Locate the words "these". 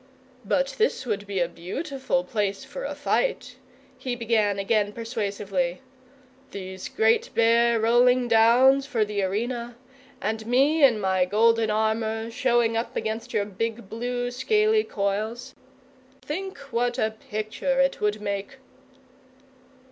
6.49-6.89